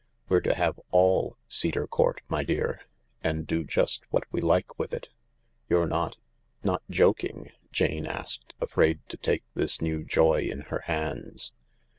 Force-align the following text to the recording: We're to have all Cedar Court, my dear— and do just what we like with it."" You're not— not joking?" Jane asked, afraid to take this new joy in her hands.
We're 0.29 0.41
to 0.41 0.55
have 0.55 0.79
all 0.89 1.37
Cedar 1.47 1.85
Court, 1.85 2.21
my 2.27 2.43
dear— 2.43 2.81
and 3.23 3.45
do 3.45 3.63
just 3.63 4.01
what 4.09 4.23
we 4.31 4.41
like 4.41 4.79
with 4.79 4.95
it."" 4.95 5.09
You're 5.69 5.85
not— 5.85 6.17
not 6.63 6.81
joking?" 6.89 7.51
Jane 7.71 8.07
asked, 8.07 8.55
afraid 8.59 9.07
to 9.09 9.17
take 9.17 9.43
this 9.53 9.79
new 9.79 10.03
joy 10.03 10.39
in 10.49 10.61
her 10.71 10.79
hands. 10.85 11.51